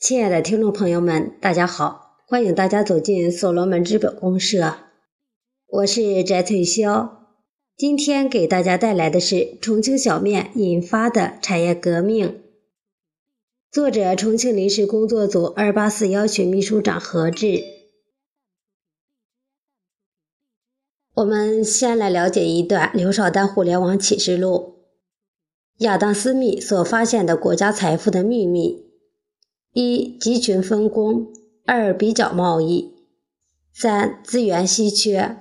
[0.00, 2.18] 亲爱的听众朋友们，大家好！
[2.26, 4.74] 欢迎大家走进所罗门资本公社，
[5.66, 7.10] 我是翟翠霄。
[7.76, 12.42] 今天给大家带来的是重庆小面引发的产业革命。
[13.70, 17.62] 作者：重庆临时工作组二八四幺群秘书长何志。
[21.14, 24.84] 我们先来了解一段刘少丹互联网启示录：
[25.78, 28.83] 亚当·斯密所发现的国家财富的秘密。
[29.74, 31.32] 一、集群分工；
[31.66, 32.92] 二、比较贸易；
[33.74, 35.38] 三、资源稀缺，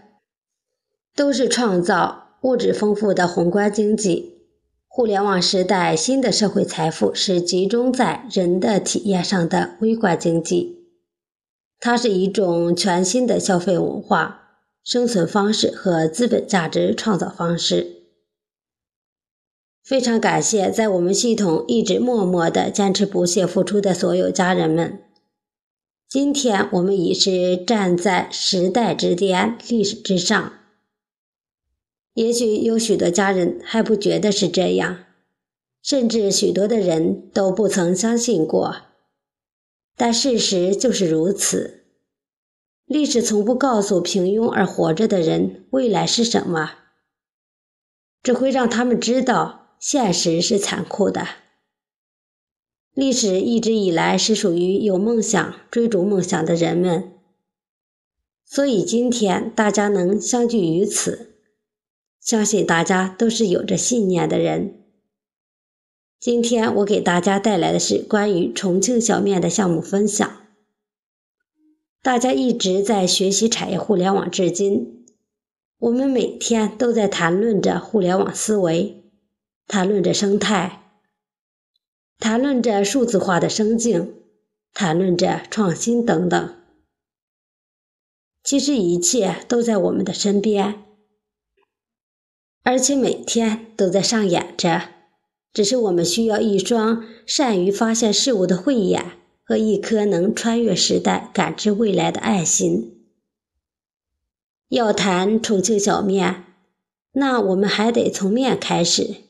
[1.15, 4.39] 都是创造物质丰富的宏观经济。
[4.87, 10.87] 互联网时代，新的社会财富是集中在人的体验上的微观经济，
[11.79, 18.02] 它是一种全新的消费文化、生存方式和资本价值创造方式。
[19.83, 25.03] 非常感谢在我们系统一直默默的坚持不懈付出的所有家人们。
[26.07, 30.53] 今天我们已是站在时代之巅、历史之上。
[32.13, 35.03] 也许有许多家人还不觉得是这样，
[35.81, 38.83] 甚至许多的人都不曾相信过。
[39.97, 41.81] 但事实就是如此。
[42.85, 46.71] 历史从不告诉平庸而活着的人未来是什么，
[48.21, 49.62] 只会让他们知道。
[49.85, 51.27] 现实是残酷的，
[52.93, 57.11] 历史一直以来是属于有梦想、追逐梦想的人们，
[58.45, 61.35] 所以今天大家能相聚于此，
[62.21, 64.85] 相信大家都是有着信念的人。
[66.17, 70.47] 今天我给大家带来的是关于重庆小面的项目分享。
[72.01, 75.05] 大家一直在学习产业互联网，至今，
[75.79, 79.02] 我们每天都在谈论着互联网思维。
[79.67, 80.83] 谈论着生态，
[82.19, 84.15] 谈论着数字化的生境，
[84.73, 86.55] 谈论着创新等等。
[88.43, 90.83] 其实一切都在我们的身边，
[92.63, 94.89] 而且每天都在上演着。
[95.53, 103.05] 只是我们需要一双善于发现事物的慧眼和一颗能穿越时代、感知未来的爱心。
[104.67, 106.45] 要谈重庆小面，
[107.11, 109.22] 那我们还得从面开始。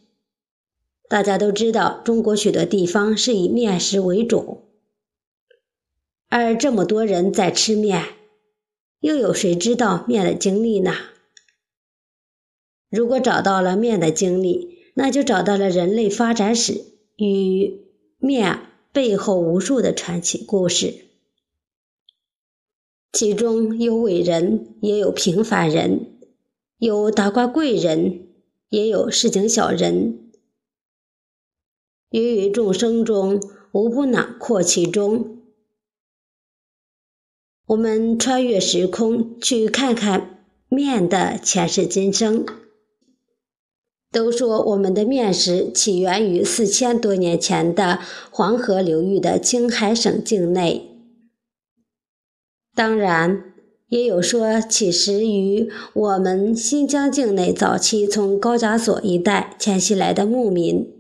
[1.09, 4.64] 大家都知道，中国许多地方是以面食为主，
[6.28, 8.03] 而这么多人在吃面，
[9.00, 10.96] 又有谁知道面的经历呢？
[12.90, 16.81] 如果找到了面的经历，那就找到了人类发展史
[17.18, 17.85] 与
[18.18, 18.59] 面
[18.91, 21.06] 背后无数的传奇故事，
[23.12, 26.20] 其中有伟人，也有平凡人，
[26.78, 28.30] 有达官贵人，
[28.70, 30.22] 也有市井小人。
[32.13, 33.41] 芸芸众生中，
[33.72, 35.40] 无不囊括其中。
[37.66, 42.46] 我们穿越时空，去看看面的前世今生。
[44.12, 47.97] 都说我们的面食起源于四千多年前的
[48.29, 50.91] 黄河流域的青海省境内，
[52.75, 53.56] 当然
[53.88, 60.93] 也有说起始于我们新疆境内早期从高加索一带迁徙来的牧民。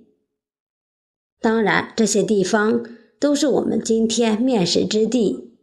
[1.43, 2.85] 当然，这些地方
[3.19, 5.57] 都是我们今天面食之地。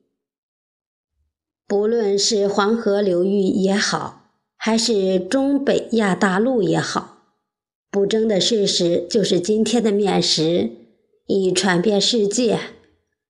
[1.66, 7.22] 不论是黄河流域也好，还是中北亚大陆也好，
[7.90, 10.70] 不争的事实就是今天的面食
[11.26, 12.60] 已传遍世界，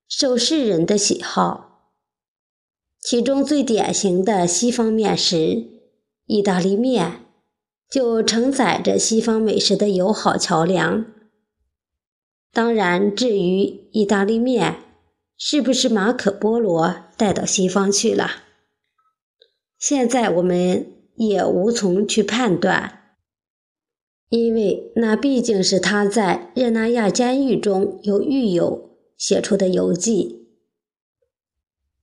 [0.09, 1.93] 受世人的喜好。
[2.99, 5.67] 其中最典型的西方面食——
[6.27, 7.21] 意大利面，
[7.89, 11.05] 就承载着西方美食的友好桥梁。
[12.53, 14.75] 当然，至于意大利面
[15.37, 18.29] 是不是马可波罗带到西方去了，
[19.79, 20.85] 现在我们
[21.15, 23.15] 也无从去判断，
[24.27, 30.49] 因为那毕竟是他在热那亚监狱中有狱友写出的游记。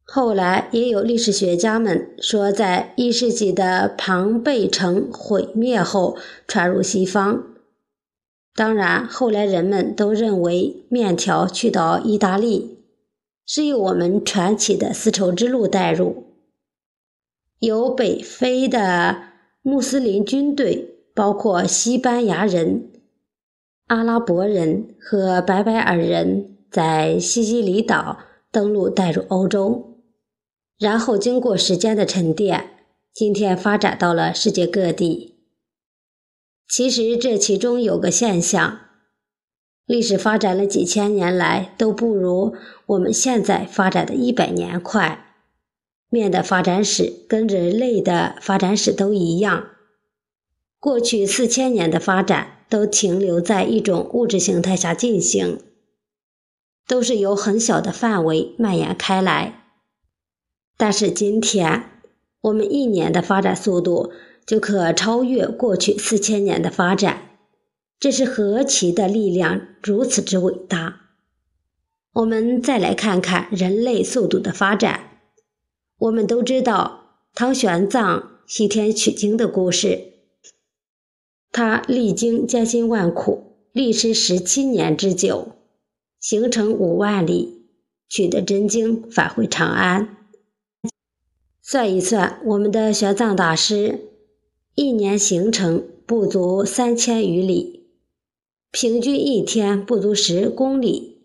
[0.05, 7.44] 后来也有历史学家们说，在一世纪的庞贝城毁灭后传入西方。
[8.58, 12.81] 当然，后来人们都认为面条去到意大利
[13.46, 16.25] 是由我们传奇的丝绸之路带入，
[17.60, 19.16] 由北非的
[19.62, 22.90] 穆斯林军队，包括西班牙人、
[23.87, 28.19] 阿拉伯人和白白尔人，在西西里岛
[28.50, 30.00] 登陆带入欧洲，
[30.81, 32.70] 然后经过时间的沉淀，
[33.14, 35.27] 今天发展到了世界各地。
[36.69, 38.81] 其实这其中有个现象，
[39.87, 42.55] 历史发展了几千年来，都不如
[42.87, 45.25] 我们现在发展的一百年快。
[46.11, 49.69] 面的发展史跟人类的发展史都一样，
[50.79, 55.61] 过去四千年的发展都停留在一种物质形态下进行，
[56.87, 59.65] 都是由很小的范围蔓延开来。
[60.76, 61.91] 但是今天，
[62.43, 64.12] 我们一年的发展速度
[64.48, 67.36] 就可超越过去四千年的发展，
[68.00, 71.02] 这是何其的力量，如此之伟大！
[72.14, 75.20] 我们再来看看人类速度的发展。
[75.98, 80.14] 我们都知道唐玄奘西天取经的故事，
[81.52, 85.56] 他历经艰辛万苦，历时十七年之久，
[86.18, 87.66] 行程五万里，
[88.08, 90.16] 取得真经，返回长安。
[91.60, 94.06] 算一算，我们的玄奘大师
[94.78, 97.88] 一年行程不足三千余里，
[98.70, 101.25] 平均一天不足十公里。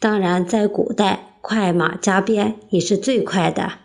[0.00, 1.38] 当然，在古代。
[1.40, 3.78] 快马加鞭也是最快的，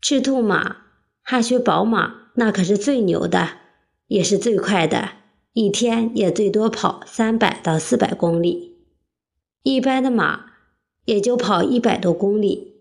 [0.00, 0.76] 赤兔马、
[1.22, 3.48] 汗血宝马那可是最牛的，
[4.06, 5.14] 也是最快的，
[5.54, 8.76] 一天也最多跑三百到四百公里，
[9.64, 10.52] 一般的马
[11.04, 12.73] 也就跑一百多公里。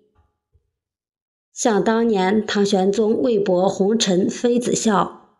[1.54, 5.38] 像当年唐玄宗为博红尘妃子笑，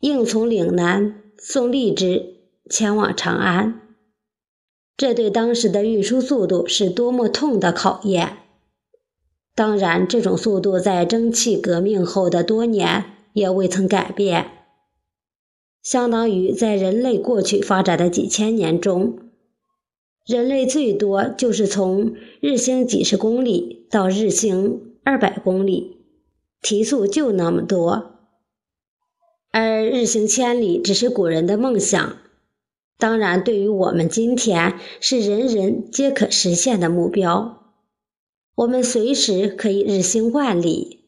[0.00, 2.36] 硬从岭南送荔枝
[2.70, 3.80] 前往长安。
[4.96, 8.38] 这对当时的运输速度是多么痛的考验！
[9.56, 14.52] 当然，这种速度在蒸汽革命后的多年也未曾改变。
[15.82, 19.18] 相当于在人类过去发展的几千年中，
[20.26, 25.98] 人类最多就是从日行几十公里到日行二百公里，
[26.62, 28.20] 提速就那么多，
[29.50, 32.16] 而日行千里只是古人的梦想。
[32.96, 37.74] 当然，对于我们今天是人人皆可实现的目标。
[38.54, 41.00] 我们随时可以日行万里，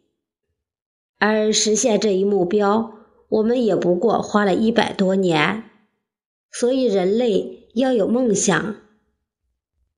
[1.18, 2.92] 而实现这一目标，
[3.30, 5.64] 我们也不过花了一百多年。
[6.52, 8.76] 所以，人类要有梦想，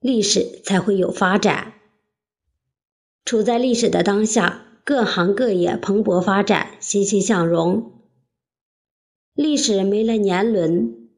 [0.00, 1.74] 历史才会有发展。
[3.24, 7.92] 处在历史的当下，各行各业蓬勃发展，欣欣向荣。
[9.34, 11.08] 历史没了年轮。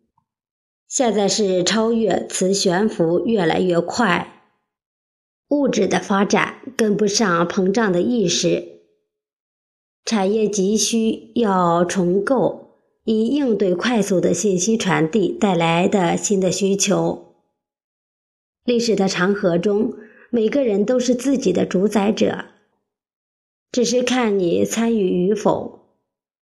[0.89, 4.43] 现在是超越磁悬浮越来越快，
[5.49, 8.81] 物质的发展跟不上膨胀的意识，
[10.05, 17.30] 产业急需要重构，以应对快速的信息传递带来的新的需求。
[18.65, 19.95] 历史的长河中，
[20.31, 22.47] 每个人都是自己的主宰者，
[23.73, 25.97] 只是看你参与与否。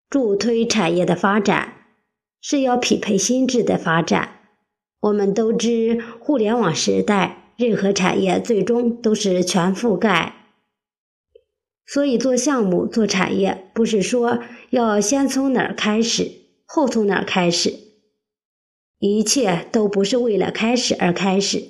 [0.09, 1.75] 助推产业的发展。
[2.49, 4.39] 是要匹配心智的发展。
[5.01, 10.47] 我们都知，互联网时代，任何产业最终都是全覆盖。
[11.85, 14.39] 所以，做项目、做产业，不是说
[14.71, 16.31] 要先从哪儿开始，
[16.67, 17.75] 后从哪儿开始，
[19.01, 21.65] 一切都不是为了开始而开始，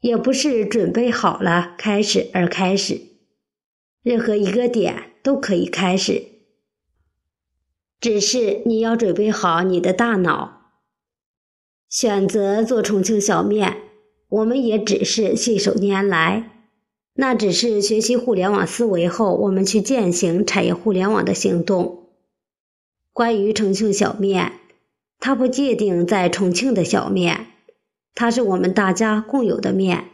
[0.00, 3.00] 也不是准备好了开始而开始。
[4.02, 6.24] 任何一个点都可以开始。
[8.00, 10.70] 只是你要准备好你的大脑，
[11.88, 13.76] 选择做重庆小面，
[14.28, 16.68] 我们也只是信手拈来，
[17.14, 22.10] 那只是学习互联网思维后，我们去践行产业互联网的行动。
[23.12, 24.52] 关于重庆小面，
[25.18, 27.46] 它不界定在重庆的小面，
[28.18, 30.08] 它是我们大家共有的面，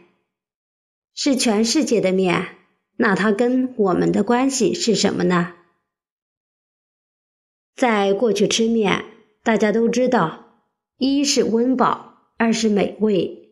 [1.15, 2.49] 是全世界的面，
[2.97, 5.53] 那它跟我们的关系是什么呢？
[7.75, 9.05] 在过去吃面，
[9.41, 10.61] 大家都知道，
[10.99, 13.49] 一是温饱，二是美味，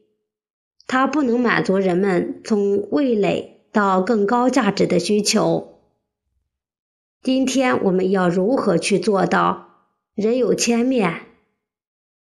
[0.86, 5.80] 它不能满足人们从味蕾到更高价值的需求。
[7.24, 11.22] 今天我们要如何去做到人有千面，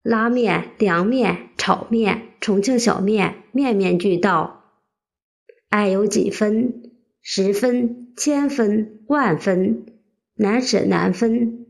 [0.08, 4.64] 拉面、凉面、炒面、重庆小面，面面俱到，
[5.68, 6.94] 爱有几分？
[7.22, 9.86] 十分、千分、万分，
[10.36, 11.66] 难舍难分。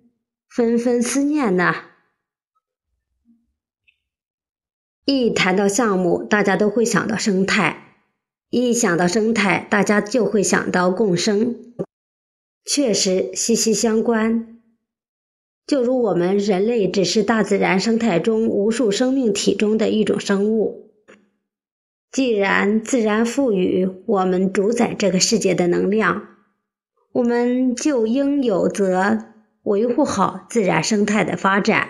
[0.48, 1.74] 纷纷思念呢。
[5.04, 7.78] 一谈到项目，大家都会想到生态；
[8.52, 11.56] 一想到生态，大家就会想到共生，
[12.64, 14.57] 确实息息相关。
[15.68, 20.94] 就如我们人类只是大自然生态中无数生命体中的一种生物，
[22.12, 26.30] 既然自然赋予我们主宰这个世界的能量，
[27.12, 29.34] 我们就应有责。
[29.64, 31.90] 维护好自然生态的发展，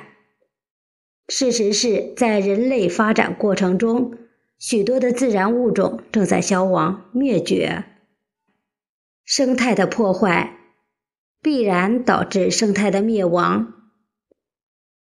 [1.27, 4.15] 事实是在人类发展过程中，
[4.57, 7.83] 许多的自然物种正在消亡灭绝。
[9.23, 10.56] 生态的破坏
[11.41, 13.73] 必然导致生态的灭亡。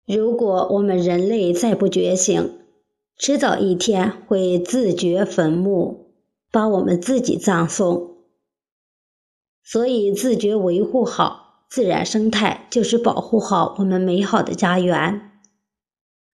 [0.07, 2.59] 如果我们人类再不觉醒，
[3.17, 6.15] 迟早一天会自掘坟墓，
[6.51, 8.17] 把我们自己葬送。
[9.63, 15.31] 所以，自觉维护好自然生态，就是保护好我们美好的家园。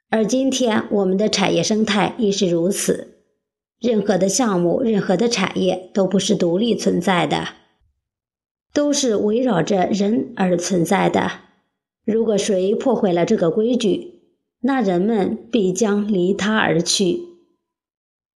[0.09, 3.19] 而今天，我们的产业生态亦是如此。
[3.79, 7.49] 任何的项目，任何的产业，都不是独立存在的，
[8.77, 11.33] 都是围绕着人而存在的。
[12.05, 14.21] 如果谁破坏了这个规矩，
[14.61, 17.23] 那人们必将离他而去。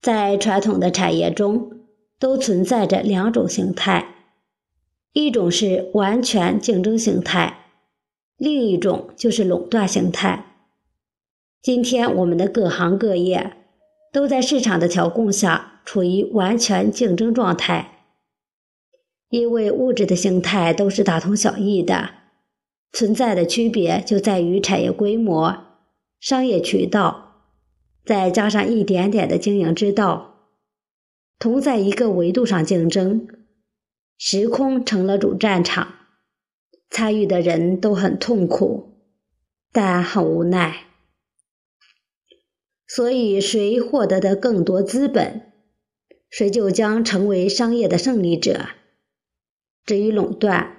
[0.00, 1.82] 在传统的产业中，
[2.18, 4.14] 都存在着两种形态。
[5.12, 7.66] 一种是完全竞争形态，
[8.38, 10.54] 另一种就是垄断形态。
[11.61, 13.59] 今天我们的各行各业
[14.11, 17.89] 都在市场的调控下处于完全竞争状态，
[19.30, 22.10] 因为物质的形态都是大同小异的，
[22.92, 25.78] 存在的区别就在于产业规模、
[26.18, 27.46] 商业渠道，
[28.04, 30.50] 再加上一点点的经营之道，
[31.38, 33.28] 同在一个维度上竞争。
[34.18, 35.94] 时空成了主战场，
[36.90, 38.99] 参与的人都很痛苦，
[39.72, 40.88] 但很无奈。
[42.87, 45.52] 所以，谁获得的更多资本，
[46.28, 48.66] 谁就将成为商业的胜利者。
[49.90, 50.76] 至于垄断，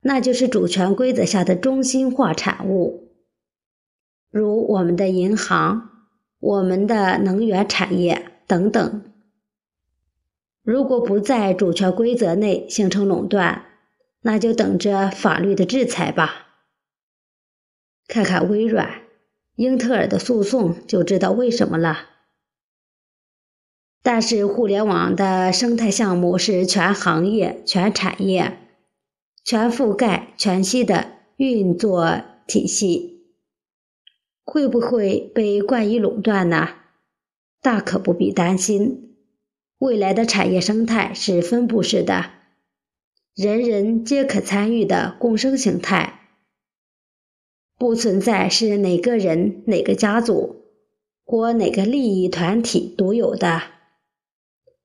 [0.00, 3.12] 那就是主权规则下的中心化产物，
[4.30, 6.06] 如我们的银行、
[6.38, 9.12] 我们的能源产业等等。
[10.62, 13.66] 如果不在主权规则内形成垄断，
[14.22, 16.46] 那就等着法律的制裁吧。
[18.08, 19.02] 看看微软、
[19.56, 22.06] 英特尔的诉讼就知道为什么了。
[24.02, 28.56] 但是，互联网的生态项目是全行业、全产业、
[29.44, 33.26] 全覆盖、全息的运作体系，
[34.42, 36.68] 会不会被冠以垄断呢？
[37.60, 39.16] 大可不必担心。
[39.76, 42.30] 未来的产业生态是分布式的，
[43.34, 46.20] 人人皆可参与的共生形态，
[47.78, 50.64] 不存在是哪个人、哪个家族
[51.26, 53.60] 或哪个利益团体独有的。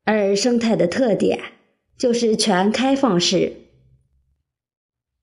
[0.06, 1.40] 而生态的特点
[1.98, 3.52] 就是全开放式，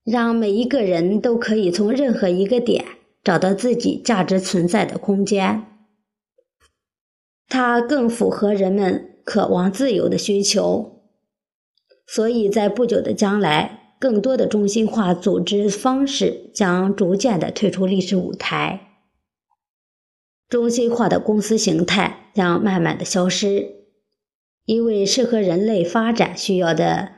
[0.03, 2.85] 让每一个人都可以从任何一个点
[3.23, 5.65] 找到自己价值存在的空间。
[7.47, 9.09] 它更符合人们。
[9.25, 11.01] 渴望自由的需求，
[12.05, 18.97] 所以在不久的将来，更多的中心化组织方式将逐渐的退出历史舞台，
[20.49, 23.82] 中心化的公司形态将慢慢的消失，
[24.65, 27.13] 因为适合人类发展需要的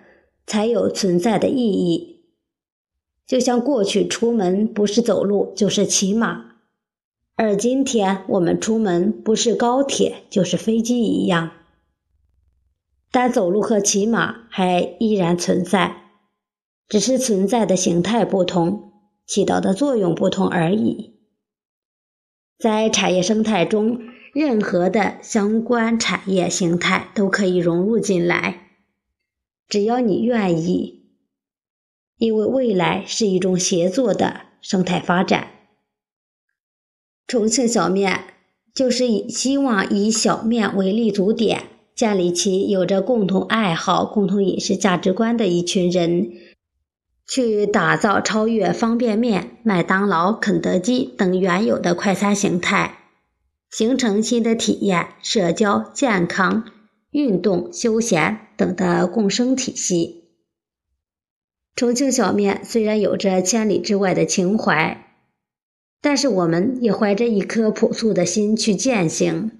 [0.47, 2.23] 才有存在的意义。
[3.27, 6.57] 就像过去出门不是走路就是骑马，
[7.35, 11.51] 而今天我们出门不是高铁就是飞机一样。
[13.11, 16.11] 但走路和骑马还依然存在，
[16.87, 18.91] 只是存在的形态不同，
[19.25, 21.15] 起到的作用不同而已。
[22.59, 23.99] 在产业生态中，
[24.35, 28.67] 任何的相关产业形态都可以融入进来，
[29.69, 31.05] 只要你愿意。
[32.17, 35.47] 因为未来是一种协作的生态发展。
[37.25, 38.25] 重庆小面
[38.73, 41.67] 就是以希望以小面为立足点。
[41.95, 46.29] 建立起有着共同爱好、共同饮食价值观的一群人，
[47.25, 53.04] 去打造超越方便面、麦当劳、肯德基等原有的快餐形态，
[53.69, 56.71] 形成新的体验、社交、健康、
[57.11, 60.23] 运动、休闲等的共生体系。
[61.75, 65.17] 重庆小面虽然有着千里之外的情怀，
[66.01, 69.51] 但是我们也怀着一颗朴素的心去践行。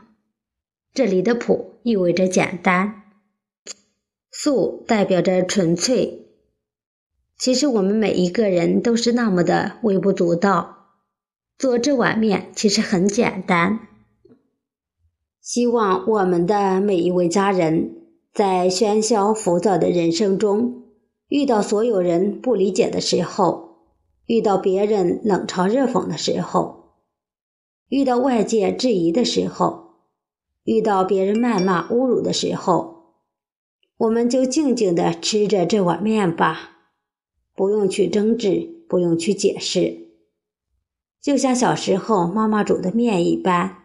[0.94, 3.04] 这里的“朴”意味着简单
[4.32, 6.22] ，“素”代表着纯粹。
[7.38, 10.94] 其实我们每一个人都是那么的微不足道，
[11.58, 13.88] 做这碗面其实很简单。
[15.46, 17.92] 希望我们的每一位家人，
[18.34, 20.86] 在喧嚣浮躁的人生中，
[21.28, 23.76] 遇到所有人不理解的时候，
[24.26, 26.96] 遇到别人冷嘲热讽的时候，
[27.90, 29.86] 遇到外界质疑的时候。
[30.64, 33.14] 遇到别人谩骂、侮辱的时候，
[33.98, 36.72] 我们就静静地吃着这碗面吧，
[37.56, 40.08] 不用去争执，不用去解释。
[41.22, 43.78] 就像小时候妈妈煮的面一般，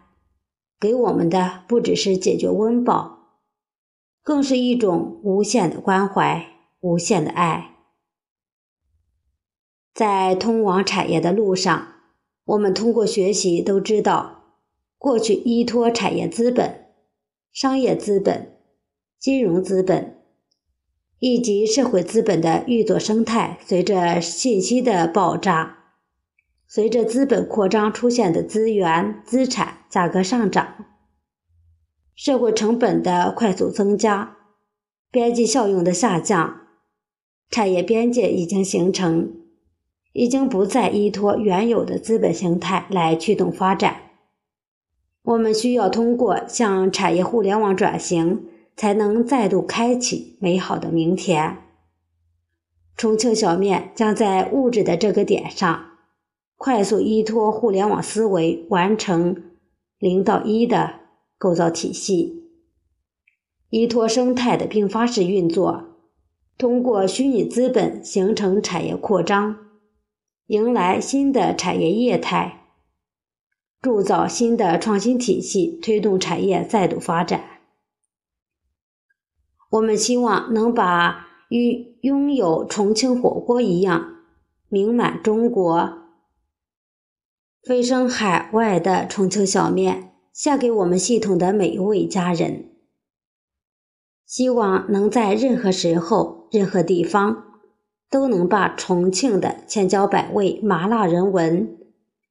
[0.81, 3.37] 给我们的不只是解决温饱，
[4.23, 6.47] 更是一种无限的关怀、
[6.81, 7.77] 无限的爱。
[9.93, 11.89] 在通往产业的路上，
[12.47, 14.55] 我们通过学习都知道，
[14.97, 16.87] 过去依托产业资本、
[17.53, 18.59] 商业资本、
[19.19, 20.17] 金融资本。
[21.23, 25.80] 以及社会资本的运作生态，随着信息的爆炸，
[26.73, 30.87] 随着资本扩张出现的资源资产价格上涨，
[32.15, 34.37] 社会成本的快速增加，
[35.11, 36.69] 边际效用的下降，
[37.51, 39.33] 产业边界已经形成，
[40.13, 44.03] 已经不再依托原有的资本形态来驱动发展。
[45.23, 48.47] 我们需要通过向产业互联网转型。
[48.77, 51.59] 才能再度开启美好的明天。
[52.97, 55.90] 重庆小面将在物质的这个点上，
[56.63, 59.45] 快速依托互联网思维，完成
[59.99, 61.01] 零到一的
[61.39, 62.51] 构造体系，
[63.71, 65.97] 依托生态的并发式运作，
[66.59, 69.57] 通过虚拟资本形成产业扩张，
[70.49, 72.67] 迎来新的产业业态，
[73.81, 77.43] 铸造新的创新体系，推动产业再度发展。
[79.71, 84.17] 我们希望能把与拥有重庆火锅一样
[84.69, 86.00] 名满中国、
[87.63, 92.71] 飞升海外的重庆小面献给我们系统的每一位家人。
[94.25, 97.45] 希望能在任何时候、任何地方，
[98.09, 101.77] 都能把重庆的千娇百味麻辣人文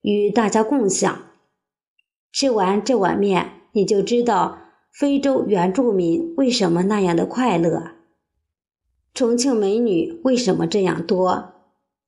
[0.01, 1.19] 与大家共享。
[2.31, 4.59] 吃完这碗面，你就知道。
[4.91, 7.91] 非洲原住民为什么那样的快乐？
[9.13, 11.53] 重庆美女为什么这样多？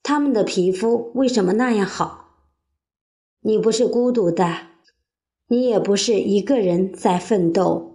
[0.01, 2.20] 她们的皮肤为什么那样好？
[3.43, 4.67] 你不是孤独的，
[5.47, 7.89] 你也不是一个人在奋斗。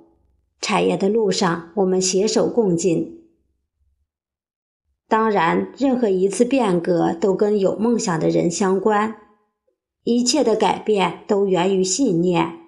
[0.60, 3.28] 产业的路上，我们携手共进。
[5.06, 9.14] 当然，任何一次变革都跟有梦想的人相关。
[10.02, 12.58] 一切的改变都源于信念。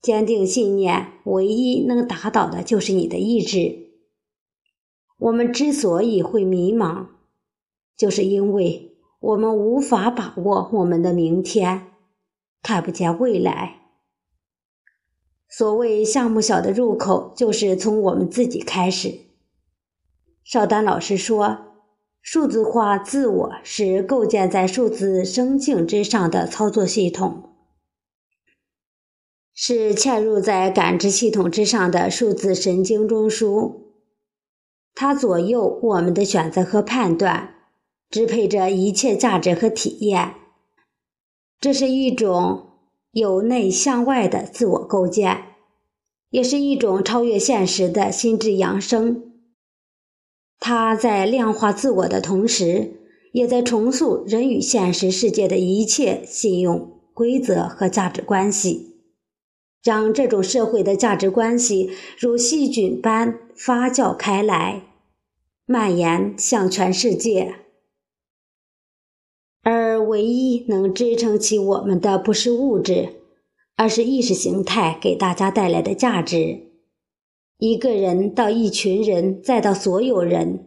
[0.00, 3.90] 坚定信念，唯一能打倒的就是你的意志。
[5.18, 7.06] 我们之所以会迷茫，
[7.96, 11.91] 就是因为我们无法把握我们的明天，
[12.62, 13.80] 看不见未来。
[15.48, 19.26] 所谓项目小的入口，就是从我们自己开始。
[20.44, 21.58] 邵丹老师说
[22.22, 27.50] ：“数字化自我是构建在数字生境之上的操作系统。”
[29.54, 33.82] 是嵌入在感知系统之上的数字神经中枢，
[34.94, 37.54] 它左右我们的选择和判断，
[38.08, 40.36] 支配着一切价值和体验。
[41.62, 42.72] 这是一种
[43.12, 45.44] 由内向外的自我构建，
[46.30, 49.30] 也是一种超越现实的心智扬升。
[50.58, 52.94] 它在量化自我的同时，
[53.32, 58.96] 也在重塑人与现实世界的一切信用规则和价值关系。
[59.84, 64.82] 让这种社会的价值关系如细菌般发酵开来，
[65.64, 67.54] 蔓延向全世界。
[70.02, 73.08] 唯一能支撑起我们的不是物质，
[73.76, 76.60] 而是意识形态给大家带来的价值。
[77.58, 80.66] 一个人到一群人，再到所有人。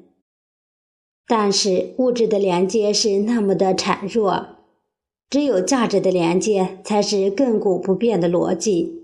[1.27, 4.45] 但是物质的连接是那么的孱弱，
[5.29, 9.03] 只有价值的连接才是亘古不变的逻辑。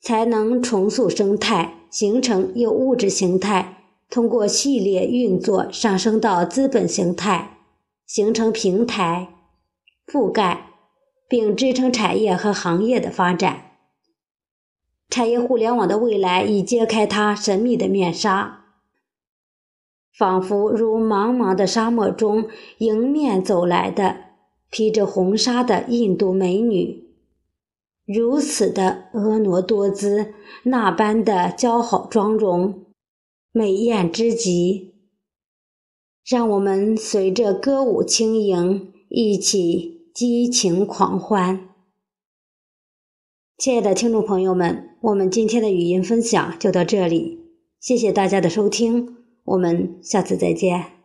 [0.00, 7.58] 才能重塑生态，形成由物质形态通过系列运作上升到资本形态，
[8.10, 9.28] 形成平台
[10.04, 10.72] 覆盖，
[11.28, 13.76] 并支撑产业和行业的发展。
[15.08, 18.64] 产业互联网的未来已揭开它神秘的面纱，
[20.18, 24.16] 仿佛如茫茫的沙漠中迎面走来的
[24.72, 27.14] 披着红纱的印度美女。
[28.04, 32.86] 如此的婀娜多姿，那般的姣好妆容，
[33.52, 34.96] 美艳之极，
[36.24, 41.68] 让我们随着歌舞轻盈，一起激情狂欢。
[43.58, 47.40] 亲爱的听众朋友们，我们今天的语音分享就到这里，
[47.80, 50.99] 谢谢大家的收听，我们下次再见。